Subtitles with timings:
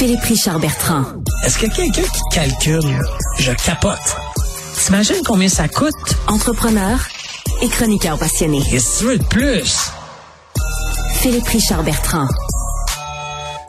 [0.00, 1.04] Philippe Richard Bertrand.
[1.44, 2.98] Est-ce que quelqu'un qui calcule,
[3.38, 3.98] je capote.
[4.82, 5.92] T'imagines combien ça coûte?
[6.26, 6.98] Entrepreneur
[7.60, 8.62] et chroniqueur passionné.
[8.70, 9.90] Qu'est-ce que tu veux de plus?
[11.16, 12.28] Philippe Richard Bertrand.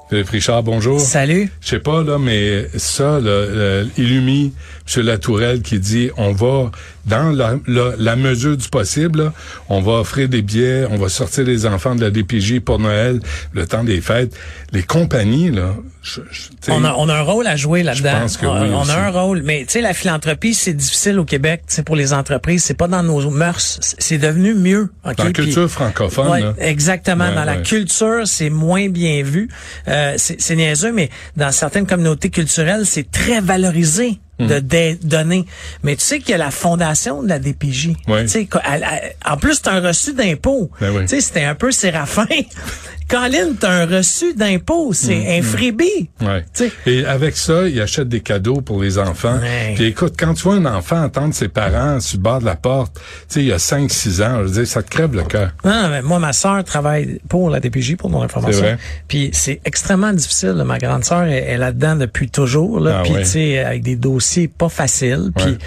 [0.09, 1.01] Philippe Richard, bonjour.
[1.01, 1.51] Salut.
[1.59, 4.53] Je sais pas, là, mais ça, là, euh, Illumi,
[4.95, 5.03] M.
[5.03, 6.71] Latourelle qui dit on va,
[7.05, 9.33] dans la, la, la mesure du possible, là,
[9.69, 13.19] on va offrir des billets, on va sortir les enfants de la DPJ pour Noël,
[13.53, 14.35] le temps des fêtes.
[14.71, 18.11] Les compagnies, là, je, je, on, a, on a un rôle à jouer là-dedans.
[18.15, 20.73] Je pense que on, oui on a un rôle, mais tu sais, la philanthropie, c'est
[20.73, 24.89] difficile au Québec, c'est pour les entreprises, c'est pas dans nos mœurs, c'est devenu mieux.
[25.05, 25.15] ok?
[25.17, 26.53] Dans la Puis- culture francophone, Ouais, là.
[26.59, 27.27] exactement.
[27.29, 29.49] Ouais, dans la culture, c'est moins bien vu.
[29.87, 34.59] Euh, c'est c'est niaiseux, mais dans certaines communautés culturelles, c'est très valorisé Hmm.
[34.59, 35.45] de donner.
[35.83, 37.91] Mais tu sais qu'il y a la fondation de la DPJ.
[38.07, 38.23] Ouais.
[38.23, 38.49] Tu sais,
[39.25, 40.71] en plus, c'est un reçu d'impôt.
[40.79, 41.01] Ben oui.
[41.01, 42.25] Tu sais, c'était un peu séraphin.
[43.11, 46.09] Colin, t'as un reçu d'impôt, c'est un freebie.
[46.21, 46.45] Ouais.
[46.85, 49.37] Et avec ça, ils achètent des cadeaux pour les enfants.
[49.41, 49.73] Ouais.
[49.75, 52.55] Puis écoute, quand tu vois un enfant attendre ses parents sur le bord de la
[52.55, 55.23] porte, tu sais, il y a 5-6 ans, je veux dire, ça te crève le
[55.23, 55.51] cœur.
[55.65, 58.61] Non, mais moi, ma sœur travaille pour la DPJ, pour mon information.
[58.61, 58.77] C'est vrai.
[59.09, 60.51] Puis c'est extrêmement difficile.
[60.51, 60.63] là.
[60.63, 62.79] Ma grande sœur est, est là-dedans depuis toujours.
[62.79, 62.99] Là.
[62.99, 63.23] Ah Puis ouais.
[63.23, 65.31] tu sais, avec des dossiers pas faciles.
[65.35, 65.57] Puis Ouais.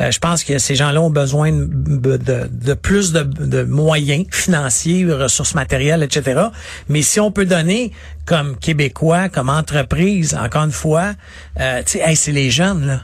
[0.00, 4.24] euh, je pense que ces gens-là ont besoin de, de, de plus de, de moyens
[4.30, 6.42] financiers, ressources matérielles, etc.
[6.92, 7.90] Mais si on peut donner
[8.26, 11.14] comme Québécois, comme entreprise, encore une fois,
[11.60, 13.00] euh, tu sais, hey, c'est les jeunes là.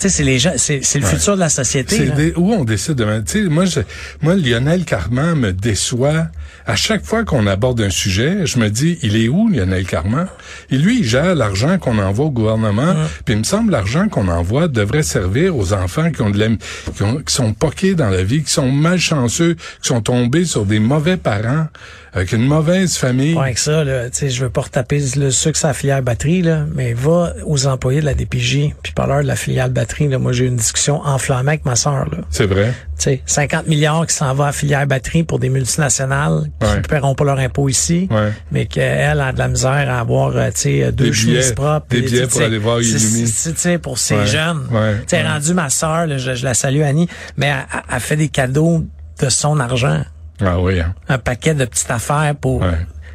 [0.00, 1.96] Tu sais, c'est les gens, c'est c'est le futur de la société.
[1.96, 2.14] C'est là.
[2.14, 3.20] des- où on décide de...
[3.26, 3.80] Tu sais, moi, je,
[4.22, 6.28] moi, Lionel Carman me déçoit.
[6.66, 10.28] À chaque fois qu'on aborde un sujet, je me dis, il est où Lionel Carman?
[10.70, 12.94] Et lui, il gère l'argent qu'on envoie au gouvernement.
[13.24, 16.48] Puis il me semble l'argent qu'on envoie devrait servir aux enfants qui ont de la,
[16.94, 20.64] qui, ont- qui sont poqués dans la vie, qui sont malchanceux, qui sont tombés sur
[20.64, 21.66] des mauvais parents,
[22.12, 23.36] avec une mauvaise famille.
[23.38, 26.42] Avec ça, là, tu sais, je veux pas retaper le sucre à la filière batterie,
[26.42, 30.08] là, mais va aux employés de la DPJ, puis par l'heure de la filiale batterie,
[30.08, 32.18] là, moi j'ai eu une discussion enflammée avec ma sœur, là.
[32.30, 32.72] C'est vrai.
[32.98, 36.66] Tu sais, 50 milliards qui s'en va à la filière batterie pour des multinationales qui
[36.66, 36.76] Ouais.
[36.78, 38.32] ne paieront pas leur impôt ici, Ouais.
[38.50, 41.54] mais qu'elle a de la misère à avoir, euh, tu sais, deux Des chemises billets-
[41.54, 41.86] propres.
[41.90, 43.26] des billets pour aller voir c'est- Illumi.
[43.28, 44.26] c'est- Tu sais, pour ces Ouais.
[44.26, 44.66] jeunes.
[44.70, 44.94] Ouais.
[45.02, 45.28] Tu sais, Ouais.
[45.28, 48.28] rendu ma sœur, là, je, je la salue Annie, mais elle, elle- elle fait des
[48.28, 48.84] cadeaux
[49.20, 50.02] de son argent
[50.40, 50.80] Ah oui.
[50.80, 50.94] Hein.
[51.08, 52.70] un paquet de petites affaires pour Ouais.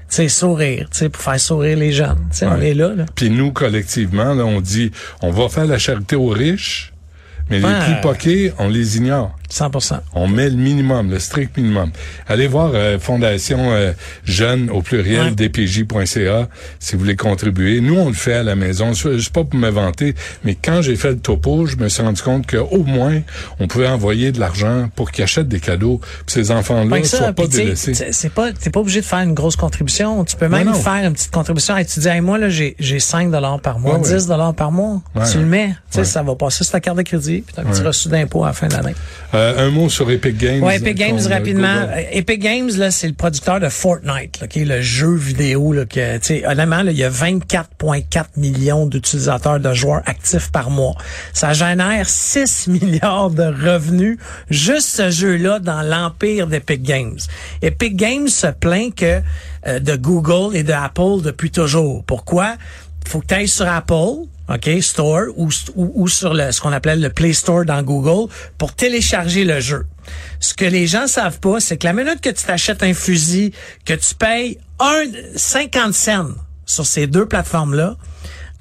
[0.10, 2.28] tu sais sourire, tu sais pour faire sourire les jeunes.
[2.32, 3.06] Tu sais on est là là.
[3.16, 4.92] Puis nous, collectivement, là, on dit,
[5.22, 6.94] on va faire la charité aux riches,
[7.50, 9.36] mais les plus poqués, on les ignore.
[9.54, 9.72] 100
[10.16, 11.92] On met le minimum, le strict minimum.
[12.28, 13.92] Allez voir euh, Fondation euh,
[14.26, 15.32] Jeune au pluriel Ouais.
[15.32, 16.48] dpj.ca
[16.80, 17.82] si vous voulez contribuer.
[17.82, 18.94] Nous, on le fait à la maison.
[18.94, 22.02] Je suis pas pour me vanter, mais quand j'ai fait le topo, je me suis
[22.02, 23.22] rendu compte qu'au moins,
[23.60, 26.00] on pouvait envoyer de l'argent pour qu'ils achètent des cadeaux.
[26.26, 27.94] Puis ces enfants-là ne soient pas tu délaissés.
[27.94, 30.74] c'est- c'est pas t'es pas obligé de faire une grosse contribution, tu peux même non.
[30.74, 33.80] faire une petite contribution et tu dis hey, moi là j'ai j'ai 5 dollars par
[33.80, 34.16] mois, Ouais, ouais.
[34.18, 36.80] 10 dollars par mois, Ouais, tu le mets, tu sais ça va passer sur ta
[36.80, 38.96] carte de crédit, puis t'as un petit reçu d'impôt à la fin de l'année.
[39.34, 40.64] Euh, un mot sur Epic Games.
[40.64, 41.82] Ouais, Epic Games euh, rapidement.
[41.82, 41.94] Google.
[41.96, 45.74] Euh, Epic Games là, c'est le producteur de Fortnite, là, qui est le jeu vidéo
[45.74, 50.52] là que tu sais honnêtement là, il y a 24.4 millions d'utilisateurs de joueurs actifs
[50.52, 50.96] par mois.
[51.34, 54.18] Ça génère 6 milliards de revenus
[54.50, 57.20] juste ce jeu-là dans l'empire d'Epic Games.
[57.62, 59.22] Epic Games se plaint que
[59.66, 62.04] euh, de Google et de Apple depuis toujours.
[62.06, 62.56] Pourquoi?
[63.08, 66.72] Faut que tu ailles sur Apple, OK, Store ou, ou, ou sur le, ce qu'on
[66.72, 69.86] appelle le Play Store dans Google pour télécharger le jeu.
[70.40, 73.54] Ce que les gens savent pas, c'est que la minute que tu t'achètes un fusil,
[73.86, 75.04] que tu payes un
[75.36, 76.30] 50 cents
[76.66, 77.96] sur ces deux plateformes-là,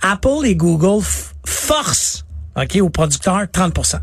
[0.03, 1.05] Apple et Google
[1.45, 2.25] forcent,
[2.57, 4.01] OK, aux producteurs 30%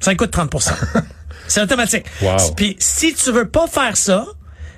[0.00, 0.72] Ça coûte 30%
[1.48, 2.06] C'est automatique.
[2.20, 2.52] Wow.
[2.56, 4.26] Puis si tu veux pas faire ça,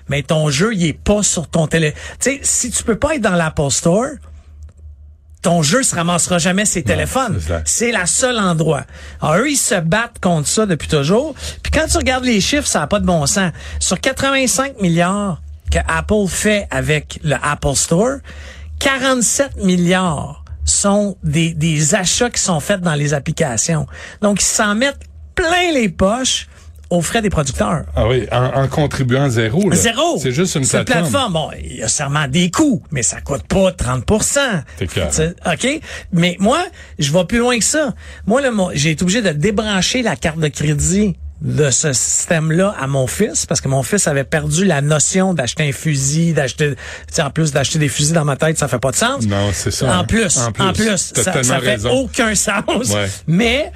[0.08, 1.92] mais ton jeu, il est pas sur ton télé.
[1.92, 1.98] Tu
[2.32, 4.08] sais, si tu peux pas être dans l'Apple Store,
[5.44, 7.38] ton jeu se ramassera jamais ses téléphones.
[7.66, 8.84] c'est la seule endroit.
[9.20, 11.34] Alors, eux, ils se battent contre ça depuis toujours.
[11.62, 13.52] Puis quand tu regardes les chiffres, ça n'a pas de bon sens.
[13.78, 18.16] Sur 85 milliards que Apple fait avec le Apple Store,
[18.78, 23.86] 47 milliards sont des, des achats qui sont faits dans les applications.
[24.22, 25.04] Donc, ils s'en mettent
[25.34, 26.48] plein les poches
[26.94, 27.84] aux frais des producteurs.
[27.94, 29.68] Ah oui, en, en contribuant zéro.
[29.68, 29.76] là.
[29.76, 30.18] Zéro.
[30.20, 31.32] C'est juste une C'est plateforme.
[31.32, 34.04] Bon, il y a sûrement des coûts, mais ça coûte pas 30
[34.78, 35.08] C'est clair.
[35.10, 35.80] Tu sais, OK?
[36.12, 36.58] Mais moi,
[36.98, 37.94] je vais plus loin que ça.
[38.26, 42.86] Moi, là, j'ai été obligé de débrancher la carte de crédit de ce système-là à
[42.86, 46.74] mon fils parce que mon fils avait perdu la notion d'acheter un fusil, d'acheter,
[47.18, 49.26] en plus d'acheter des fusils dans ma tête, ça fait pas de sens.
[49.26, 50.04] Non, c'est ça, En hein.
[50.04, 50.96] plus, En en plus.
[50.96, 52.64] ça, ça fait aucun sens.
[52.94, 53.08] Ouais.
[53.26, 53.72] Mais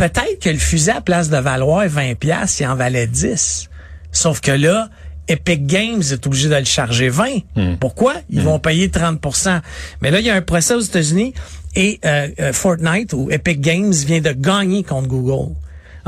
[0.00, 3.68] peut-être que le fusil à place de valoir 20 pièces, il en valait 10.
[4.12, 4.88] Sauf que là,
[5.28, 7.76] Epic Games est obligé de le charger 20.
[7.78, 8.14] Pourquoi?
[8.30, 9.60] Ils vont payer 30%
[10.00, 11.34] Mais là, il y a un procès aux États-Unis
[11.76, 15.54] et euh, euh, Fortnite ou Epic Games vient de gagner contre Google.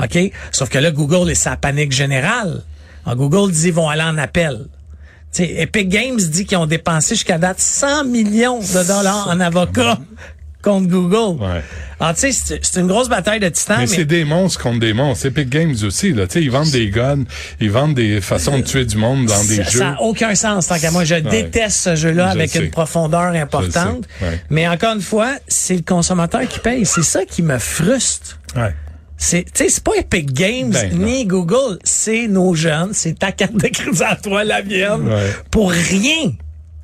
[0.02, 0.18] OK?
[0.50, 2.62] Sauf que là, Google est sa panique générale.
[3.04, 4.68] Alors, Google dit qu'ils vont aller en appel.
[5.30, 9.98] T'sais, Epic Games dit qu'ils ont dépensé jusqu'à date 100 millions de dollars en avocats
[10.62, 11.42] contre Google.
[11.42, 11.60] Ouais.
[12.00, 13.76] Alors, tu sais, c'est une grosse bataille de titans.
[13.78, 15.26] Mais, mais- c'est des monstres contre des monstres.
[15.26, 16.26] Epic Games aussi, là.
[16.26, 17.24] Tu sais, ils vendent des guns,
[17.60, 19.78] ils vendent des façons de tuer du monde dans des ça, jeux.
[19.80, 21.04] ça a aucun sens tant qu'à moi.
[21.04, 22.64] Je déteste ce jeu-là Je avec sais.
[22.64, 24.06] une profondeur importante.
[24.22, 24.40] ouais.
[24.50, 26.86] Mais encore une fois, c'est le consommateur qui paye.
[26.86, 28.38] C'est ça qui me frustre.
[28.56, 28.74] Ouais.
[29.16, 33.30] C'est, tu sais, c'est pas Epic Games Ben, ni Google, c'est nos jeunes, c'est ta
[33.30, 35.30] carte de crédit à toi, la mienne, Ouais.
[35.52, 36.32] pour rien.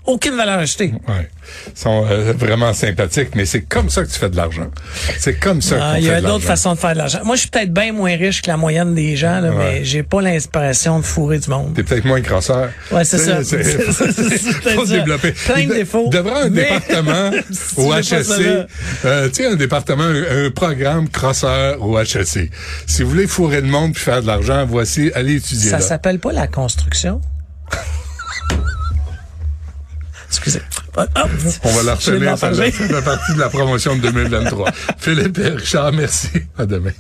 [0.09, 0.95] Aucune valeur ajoutée.
[1.07, 1.29] Ouais.
[1.67, 4.69] Ils sont euh, vraiment sympathiques, mais c'est comme ça que tu fais de l'argent.
[5.19, 6.47] C'est comme ça Ah, qu'on Il y fait a de d'autres l'argent.
[6.49, 7.19] façons de faire de l'argent.
[7.25, 9.57] Moi, je suis peut-être bien moins riche que la moyenne des gens, là, Ouais.
[9.81, 11.75] mais j'ai pas l'inspiration de fourrer du monde.
[11.75, 12.71] T'es peut-être moins crosseur.
[12.91, 13.45] Ouais, c'est Tu ça.
[13.45, 14.93] c'est- C'est- faut ça.
[14.97, 15.33] développer.
[15.33, 16.11] Plein de de- défauts.
[16.15, 17.31] Avoir un Mais- département
[17.77, 18.67] tu au HSC.
[19.05, 22.51] Euh, tu sais, un département, un, un programme crosseur au HSC.
[22.87, 25.83] Si vous voulez fourrer le monde puis faire de l'argent, voici, allez étudier Ça là.
[25.83, 27.21] s'appelle pas la construction?
[30.29, 30.61] Excusez.
[30.97, 31.07] Ah,
[31.65, 34.71] On va la retenir, ça fait partie de la promotion de 2023.
[34.99, 36.29] Philippe et Richard, merci.
[36.59, 36.93] À demain.